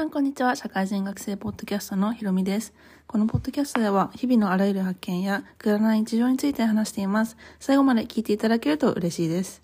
[0.00, 0.56] さんこんにちは。
[0.56, 2.72] 社会人学生ポッドキャストのひろみです。
[3.06, 7.36] このポッドキャストでは日々のあらゆる発見やくだらない日常について話しています。
[7.58, 9.62] 最後まで聞いていただけると嬉しいです。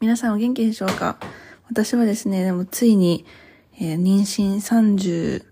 [0.00, 1.18] 皆さんお元気でしょうか？
[1.68, 3.26] 私はですね、でもついに、
[3.78, 5.42] えー妊娠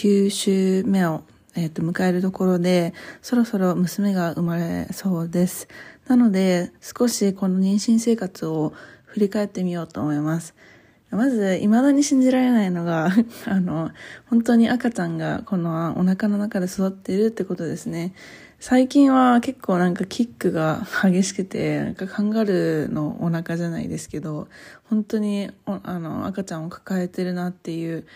[0.00, 1.22] 39週目を、
[1.54, 5.68] えーと迎えるところで、そろそろ娘が生まれそうです。
[6.08, 8.72] なので、少しこの妊娠生活を
[9.04, 10.56] 振り返ってみようと思います。
[11.12, 13.10] まず、未だに信じられないのが、
[13.44, 13.90] あの、
[14.30, 18.14] 本当に赤ちゃんがこのお腹の中で育っているってことですね。
[18.58, 24.48] 最近は結構なんかキックが激しくて、なんかカンガルーのお腹じゃないですけど、
[24.84, 28.06] 本当にあの赤ちゃんを抱えてるなっていう、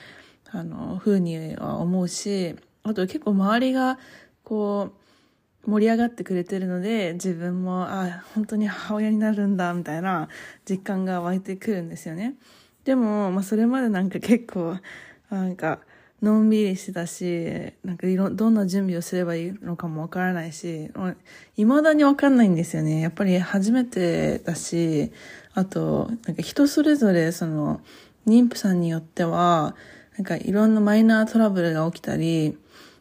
[0.50, 3.98] あの、風には思うし、あと結構周りが、
[4.42, 4.92] こ
[5.66, 10.28] う、盛り上がってくれてるので、自分も、あ、本当に母親になるんだ、みたいな
[10.64, 12.36] 実感が湧いてくるんですよね。
[12.86, 14.78] でも、まあ、それまでなんか結構、
[15.28, 15.80] なんか、
[16.22, 20.90] のんびりしてたし、なんかいろ、どんな準備をすればいいのかもわからないし、
[21.56, 23.00] 未だにわかんないんですよね。
[23.00, 25.10] やっぱり初めてだし、
[25.52, 27.80] あと、なんか人それぞれ、その、
[28.24, 29.74] 妊婦さんによっては、
[30.16, 32.56] なんかいろんなマイナートラブルが起きたり、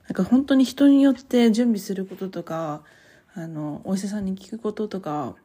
[0.07, 2.81] なんか本当に人によって準備することとか、
[3.35, 5.35] あの、お医者さんに聞くこととか、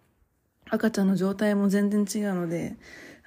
[0.70, 2.76] 赤ちゃんの状態も全然違うので、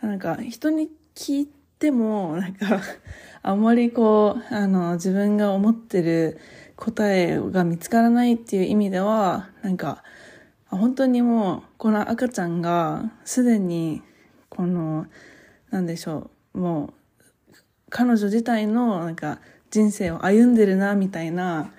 [0.01, 2.81] なんか人に聞いても、なんか、
[3.43, 6.39] あんまりこう、あの、自分が思ってる
[6.75, 10.03] 答えが見つからないっていう意味では、なんか、
[10.67, 14.01] 本当にもう、この赤ちゃんが、すでに、
[14.49, 15.07] この、
[15.69, 17.53] なんでしょう、もう、
[17.89, 21.71] 彼女自体の、なんか、人生を歩んでるな、みたいな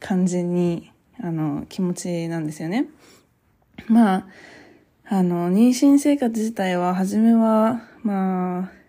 [0.00, 2.86] 感じに、あの、気持ちなんですよね。
[3.88, 4.26] まあ、
[5.04, 8.81] あの、妊娠生活自体は、初めは、まあ、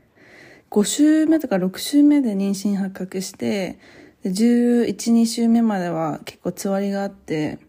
[0.73, 3.77] 5週目とか6週目で妊娠発覚して、
[4.25, 7.59] 11、2週目までは結構つわりがあって、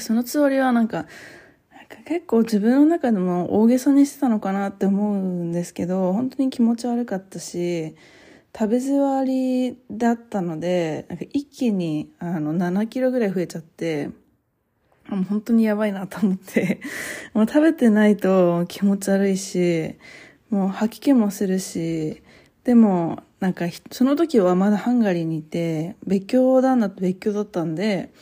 [0.00, 1.06] そのつわりはなんか、
[1.72, 7.94] なんか結構自分の中でも大げさにしてたのかなって思うんですけど、本当に気持ち悪かったし、
[8.54, 14.10] 食べ座りだったので、なんか一気にあの7キロぐらい増えちゃって、
[15.08, 16.82] もう本当にやばいなと思って、
[17.32, 19.94] もう食べてないと気持ち悪いし、
[20.50, 22.22] もう吐き気もするし、
[22.64, 28.12] でも、なんか、その時はまだハンガリーにいて、別居旦那と別居だったんで、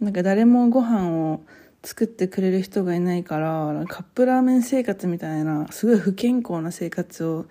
[0.00, 1.40] なんか誰もご飯を
[1.84, 7.46] 作ってくれる人がいないから、カップラーメン生活みたいな、すごい不健康な生活を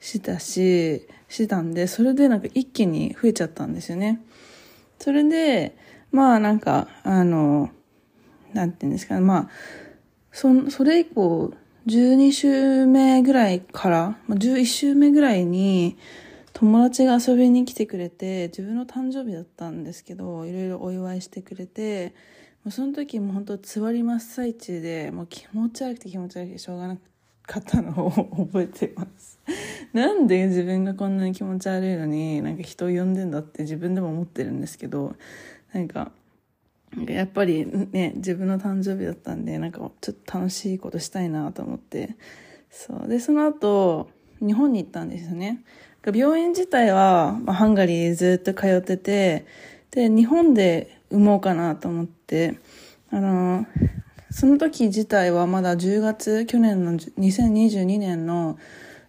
[0.00, 4.22] したし、してたんで、それでなんか一気に増えちゃったんですよね。
[4.98, 5.76] それで、
[6.10, 7.70] まあなんか、あの、
[8.54, 9.48] なんていうんですか、まあ、
[10.32, 11.52] そ、それ以降、
[11.86, 15.96] 12週目ぐらいから、まあ、11週目ぐらいに、
[16.52, 22.14] 友達が遊びに来てくれて、自分の誕生日だったんですけど、いろいろお祝いしてくれて、
[22.64, 26.96] もうその時も本当つわり真っ最中で、もう気持ち悪くて気持ち悪くてしょうがな
[27.46, 28.10] かったのを
[28.46, 29.38] 覚えてます。
[29.92, 35.14] なんで自分がこんなに気持ち悪いのに、なんか人を呼んでんだって自分でも思ってるんですけど、
[35.72, 36.10] なんか、
[37.06, 42.16] やっぱりね、自分の誕生日だったんで、なんかちょっと楽しいことしたいなと思って。
[42.70, 43.08] そう。
[43.08, 44.08] で、その後、
[44.40, 45.62] 日本に行ったんですよね。
[46.04, 49.46] 病院自体は、まあ、ハンガリーずっと通ってて、
[49.90, 52.58] で、日本で産もうかなと思って、
[53.10, 53.66] あの、
[54.30, 58.58] その時自体はまだ10月、去年の2022年の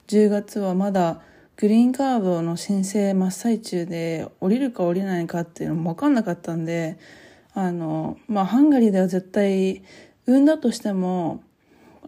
[0.07, 1.21] 10月はまだ
[1.57, 6.97] グリーンカードの申請真っ最中で降りるか降りないかっていうのも分かんなかったんで、
[7.57, 9.81] あの、まあ、ハンガリーでは絶対、
[10.27, 11.41] 産んだとしても、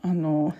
[0.03, 0.53] あの、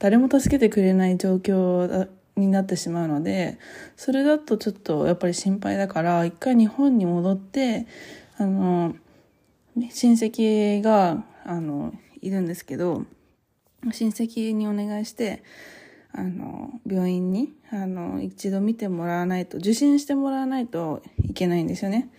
[0.00, 3.60] 誰も助けてくれない状況になってしまうので、
[3.94, 7.86] それだとちょっとやっぱり心配だから、一回日本に戻って、
[8.36, 8.96] あの、
[9.76, 13.04] 親戚が、あの、いるんですけど、
[13.92, 15.44] 親戚にお願いして、
[16.10, 22.10] あの、病院に、あの、一度見てもらわないと、受診してもらわないといけないんですよね。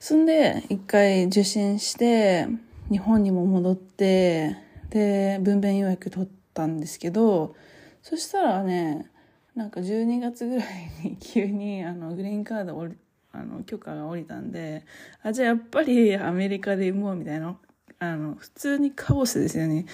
[0.00, 2.46] そんで、一回受診して、
[2.90, 4.56] 日本にも戻って、
[4.90, 7.56] で、分娩予約取ったんですけど、
[8.02, 9.10] そしたらね、
[9.56, 10.66] なんか12月ぐらい
[11.02, 12.96] に 急にあのグリーンカードおり
[13.32, 14.84] あの許可が下りたんで、
[15.22, 17.58] あ、じゃあやっぱりアメリカで産もうみたいな。
[18.00, 19.84] あの、普通にカオスですよね。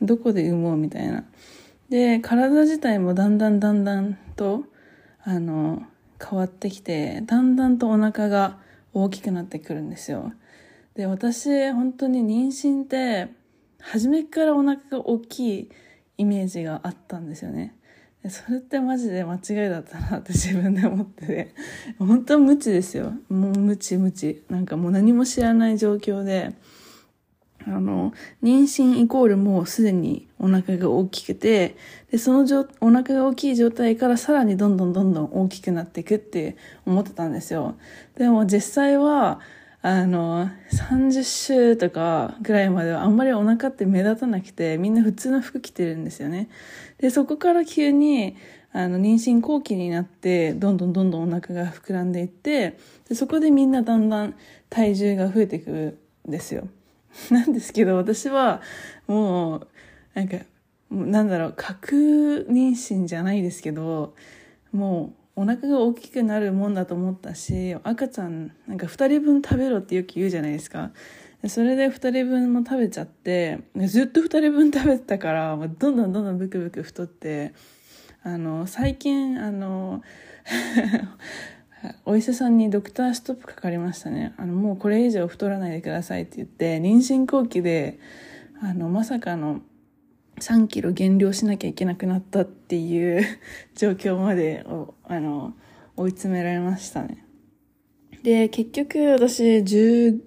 [0.00, 1.24] どこで産もうみたいな。
[1.88, 4.64] で、体自体もだんだんだんだんと、
[5.24, 5.82] あの、
[6.24, 8.60] 変わってきて、だんだんとお腹が
[8.92, 10.32] 大きくなってくるんですよ。
[10.94, 13.28] で、私、本当に妊娠って、
[13.80, 15.70] 初めからお腹が大きい
[16.18, 17.74] イメージがあったんですよね。
[18.28, 21.54] それってマジで間違いだったなって 自分で思ってて
[21.98, 26.52] 本当無知ですよもう無知無知なんかもう何も知らない状況で
[27.66, 28.12] あの、
[28.42, 31.76] 妊娠イコールもうすでにお腹が大きくて、
[32.10, 37.76] で、その状、お腹が大きい状態からさらにどんどんどんどん大きくなっていくって思ってたんですよ。
[38.16, 39.40] でも実際は、
[39.82, 46.48] あの、30週とかぐらいまではあんまりお腹って目立たなくて、みんな普通の服着てるんですよね。
[46.98, 48.36] で、そこから急に、
[48.72, 52.78] あの、妊娠後期になって、どんどんどんどんお腹が膨らんでいって、
[53.08, 54.34] でそこでみんなだんだん
[54.68, 55.98] 体重が増えていく
[56.28, 56.68] んですよ。
[57.30, 58.60] なんですけど、私は
[59.06, 59.68] もう、
[60.14, 60.38] なんか、
[60.90, 64.14] なんだろう、核妊娠じゃないですけど、
[64.72, 70.90] もうお腹が大きくなるもんだと思ったし、赤ちゃん、なんか2人分食べろってよく言うじゃないですか。
[71.46, 77.54] それで2人分も食べちゃって、ずっと2人分食べてたから、どんどんどんどんブクブク太って、
[78.22, 80.02] あの、最近、あの、
[82.04, 84.34] お医者さんにドクターストップかかりましたね。
[84.36, 87.98] あの、もうこれ以上太らないでくださいって言って、妊娠後期で、
[88.62, 89.62] あの、まさかの
[90.40, 93.24] 3キロ減量しなきゃいけなくなったっていう
[93.74, 94.64] 状況まで、
[95.04, 95.54] あの、
[95.96, 97.24] 追い詰められましたね。
[98.22, 100.20] で、結局私15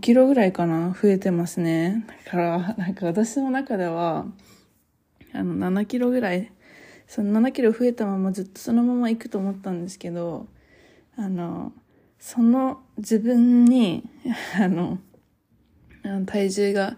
[0.00, 2.04] キロぐらいかな、増えてますね。
[2.24, 4.26] だから、なんか私の中では、
[5.32, 6.50] あの、7キロぐらい、
[7.06, 10.48] その7キロ増えたままずっとそのまま行くと思ったんですけど、
[11.16, 11.72] あの
[12.18, 14.08] その自分に
[14.60, 14.98] あの
[16.26, 16.96] 体重が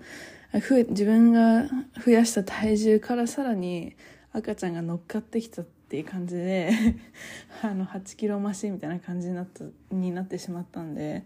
[0.52, 1.68] 自分が
[2.04, 3.94] 増やした体重からさらに
[4.32, 6.70] 赤ちゃんが乗っかってきたっていう感じで
[7.62, 11.24] あの8キロ増しみたいな感じになったになってしまったんで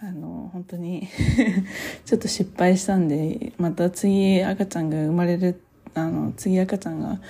[0.00, 1.08] あの本当に
[2.04, 5.60] ちょっと失敗したんでまた次赤ちゃんが生まれる
[5.94, 7.20] あの次赤ちゃんが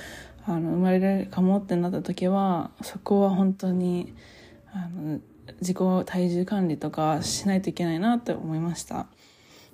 [0.46, 4.14] あの生まれるかもってなった時はそこは本当に。
[4.76, 5.20] あの
[5.60, 9.06] 自己体重管理とかしないといけないなって思いました。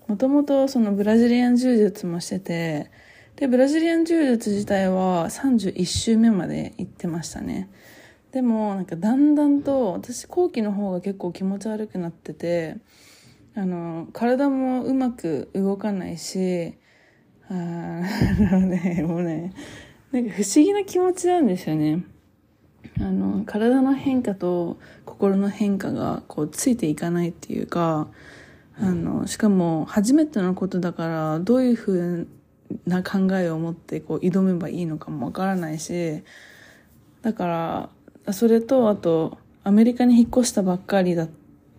[0.07, 2.91] もともとそのブラジリアン柔術もしてて
[3.37, 7.69] でブラジリアン柔術自体は31週目まで行ってましたね。
[8.31, 12.77] でもなんかだんだんと私後期の方が結構気持ち悪くなってて
[13.55, 16.75] あの体もうまく動かないし
[17.51, 19.53] あのねもうね
[20.13, 22.05] なんか不思議な気持ちなんですよね。
[23.01, 28.09] あの体の変化と心の変化がこうついていかないっていうか
[28.79, 32.29] あのしかも初めてのことだからどういうふう
[32.87, 36.23] な考えを持ってこう挑めばいいのかもわからないし
[37.23, 37.91] だか
[38.27, 41.31] らそれとあとアメリカに引っ越したばっかりだっ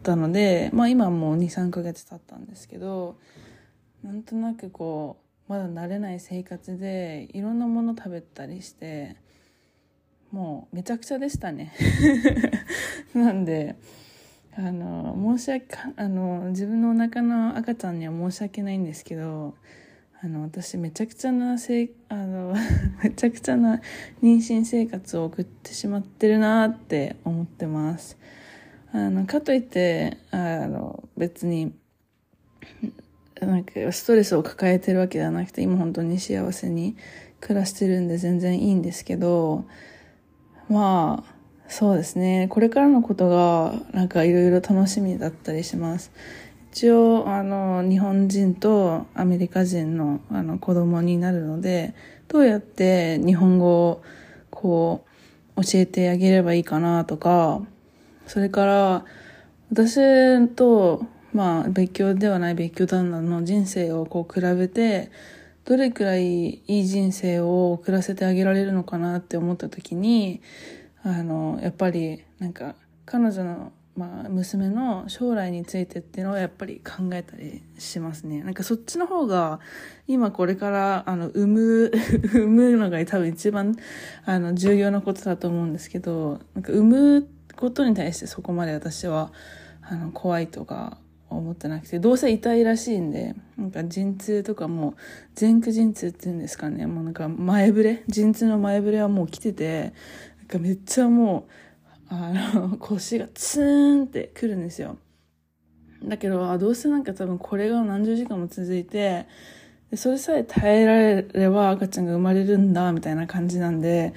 [0.04, 3.18] たのでまあ今もう23ヶ月経ったんですけど
[4.04, 5.18] なんとなくこ
[5.50, 9.18] うまだ慣れない生活でいろんなもの食べたりして
[10.34, 11.72] もうめちゃくちゃでしたね。
[13.14, 13.76] なんで
[14.56, 19.54] あの申し訳あの自分のお腹の赤ちゃんには申し訳ないんですけど
[20.24, 22.56] あの私めちゃくちゃなせあの
[23.04, 23.80] めちゃくちゃな
[24.24, 28.18] 妊娠生活を送ってしまってるなって思ってます。
[28.92, 31.74] あのかといってあの別に
[33.40, 36.96] なんかストレスを抱えてるわけではなくて今本当に幸せに
[37.40, 39.66] 暮らしてるんで全然いいんですけど
[40.70, 41.34] まあ、
[41.68, 42.48] そうですね。
[42.50, 46.12] これからのことが、なんかいろいろ楽しみだったりします。
[46.72, 51.94] 一応、あの、日本人とアメリカ人の、あの、子供になるので、
[52.28, 54.04] どうやって日本語を、
[54.50, 55.06] こ
[55.58, 57.62] う、教えてあげればいいかなとか、
[58.26, 59.06] それから、
[59.72, 65.12] 私と、まあ、別居ではない別居旦那の人生をこう比べて、
[65.66, 70.42] どれくらいいい人生を送らせてあげられるのかなって思った時に
[71.04, 78.44] あのやっぱりなんか彼女の、まあ、娘の将来についてっていうのはやっぱり考えたりしますね。
[78.44, 79.60] なんかそっちの方が
[80.08, 81.92] 今これからあの産む
[82.34, 83.76] 産むのが多分一番
[84.26, 89.32] あの重要なことだと思うんですけどなんか産むことに対してそこまで私は
[89.82, 90.98] あの怖いとか
[91.38, 94.96] 思ってなくて、どうせ痛いらしいんで、なんか陣痛とかも、
[95.40, 99.94] 前駆陣痛って言うんですかね、もうなんか前触れ、陣痛の前触れはもう来てて、
[100.40, 101.52] なんかめっちゃもう、
[102.10, 104.98] あの、 腰がツーンってくるんですよ。
[106.04, 109.26] だけど、どうせなんか多分これが何十時間も続いて、
[109.96, 114.14] それさえ耐えられれば赤ちゃんが生まれるんだ、みたいな感じなんで、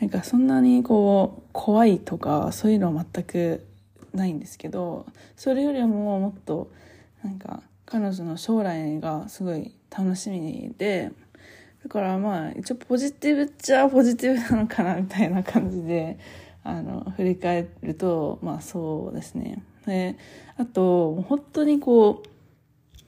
[0.00, 3.66] なんかそんなにこう、怖いとか、そういうのは全く
[4.16, 5.06] ないんですけど
[5.36, 6.70] それよりももっと
[7.22, 11.12] なんか彼女の将来がすごい楽しみで
[11.82, 16.18] だからまあ一応ポジティブっちゃポジティブなのかなみたいな感じで
[16.64, 19.62] あの振り返るとまあそうですね。
[19.86, 20.16] で
[20.56, 22.28] あと本当にこう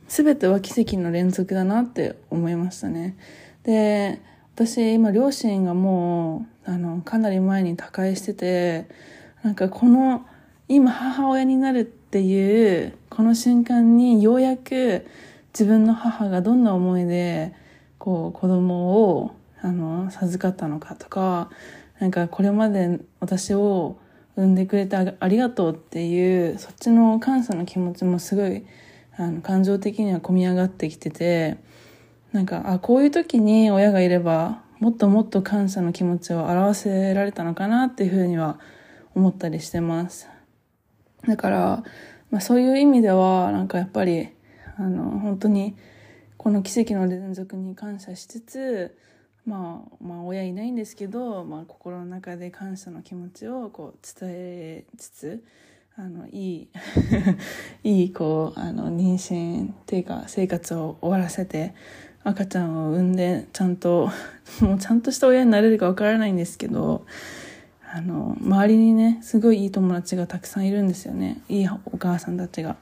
[0.07, 3.17] 全ては奇跡の連続だなって思いましたね。
[3.65, 4.21] で
[4.55, 8.89] 私今両親がもうあのかなり前に他界してて
[9.43, 10.25] なんかこの
[10.69, 15.07] 今母親になるっていうこの瞬間にようやく
[15.55, 17.55] 自分の母がどんな思いで
[17.99, 21.51] こう子供をあの授かったのかとか
[21.99, 23.99] なんかこれまで私を
[24.37, 28.65] 産んでくれてありがとうっていうそっちの感謝の気持ちもすごい
[29.17, 31.57] あの感情的には込み上がってきてて
[32.33, 38.61] なんかあこういう時に親がいればもっともっと感謝の気持ちを表せられたのかなっていうふうには
[39.15, 40.38] 思ったりしてます。
[41.29, 41.85] だから、
[42.31, 44.31] まあ、そういう意味ではなんかやっぱり
[44.79, 45.77] あの本当に
[46.37, 48.97] この奇跡の連続に感謝しつつ、
[49.45, 55.45] まあ、まあ親いないんですけど、まあ、心の中で感謝の気持ちをこう伝えつつ
[55.97, 56.69] あのいい
[57.83, 61.75] いいこうあの妊娠っていうか生活を終わらせて
[62.23, 64.11] 赤ちゃんを産んでちゃんと
[64.63, 67.05] もうちゃんとした親になれるかわからないんですけど
[67.91, 72.77] あの周りにねすごいいい友達がたくさんいるんですよねいいお母さんたちが。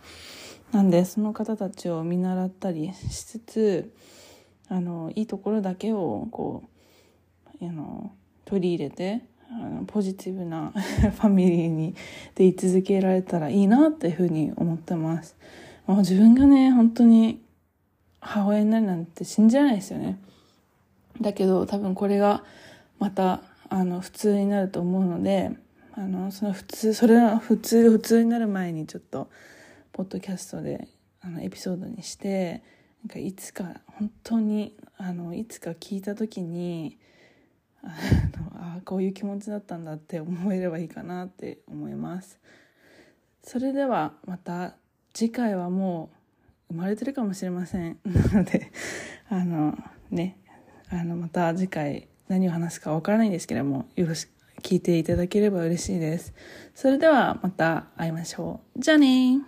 [0.73, 3.95] なんでその方たちを見習ったりしつつ
[4.69, 6.65] あのいいところだけをこ
[7.63, 8.11] うあの
[8.45, 11.95] 取り入れてあのポジティブな ファミリーに
[12.35, 15.37] で居続けられたらいいなっていうふうに思ってます。
[15.87, 17.41] もう自分がね本当に
[18.21, 20.19] 母親になるなんて信じられないですよね。
[21.21, 22.43] だけど多分これが
[22.99, 25.51] またあの普通になると思うので
[25.93, 29.31] あのその普通それは普通普通になる前にちょっと
[29.93, 30.89] ポッドキャストで
[31.23, 32.63] あのエピソードにして
[33.03, 36.99] なんかいつか本当にあのいつか聞いた時に
[37.83, 37.89] あ
[38.39, 42.39] のあこういう気持ちだったんだって思えればいいかなって思います。
[43.43, 44.75] それではまた
[45.15, 46.11] 次回はも
[46.69, 47.99] う生まれてるかもしれません。
[48.05, 48.71] なので
[49.29, 49.79] あの
[50.11, 50.39] ね
[50.91, 54.31] あのまた次回何を話すかわからないんですけれども、よろしく
[54.63, 56.33] 聞いていただければ嬉しいです。
[56.75, 58.81] それではまた会いましょう。
[58.81, 59.41] じゃあね